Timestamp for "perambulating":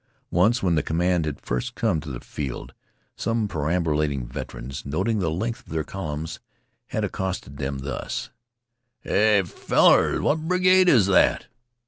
3.47-4.25